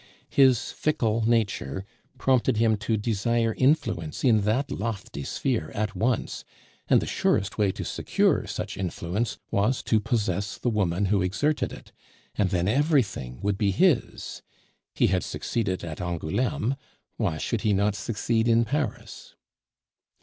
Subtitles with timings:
[0.31, 1.85] His fickle nature
[2.17, 6.43] prompted him to desire influence in that lofty sphere at once,
[6.89, 11.71] and the surest way to secure such influence was to possess the woman who exerted
[11.71, 11.91] it,
[12.33, 14.41] and then everything would be his.
[14.95, 16.77] He had succeeded at Angouleme,
[17.17, 19.35] why should he not succeed in Paris?